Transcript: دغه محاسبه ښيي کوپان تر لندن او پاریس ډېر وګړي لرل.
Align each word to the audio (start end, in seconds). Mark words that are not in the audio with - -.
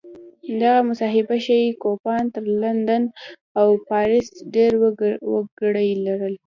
دغه 0.61 0.79
محاسبه 0.87 1.37
ښيي 1.45 1.69
کوپان 1.83 2.23
تر 2.33 2.43
لندن 2.61 3.03
او 3.59 3.67
پاریس 3.89 4.29
ډېر 4.55 4.71
وګړي 5.31 5.89
لرل. 6.05 6.33